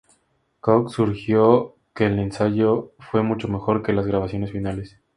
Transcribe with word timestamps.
Cox 0.61 0.93
sugirió 0.93 1.75
que 1.93 2.07
el 2.07 2.17
ensayo 2.17 2.95
fue 2.97 3.21
"mucho 3.21 3.47
mejor 3.47 3.83
que 3.83 3.93
las 3.93 4.07
grabaciones 4.07 4.51
finales". 4.51 4.99